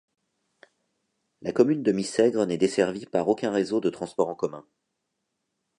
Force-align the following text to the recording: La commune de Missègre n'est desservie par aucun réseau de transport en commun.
La 1.43 1.51
commune 1.51 1.83
de 1.83 1.91
Missègre 1.91 2.47
n'est 2.47 2.57
desservie 2.57 3.05
par 3.05 3.27
aucun 3.27 3.51
réseau 3.51 3.79
de 3.79 3.91
transport 3.91 4.29
en 4.29 4.35
commun. 4.35 4.65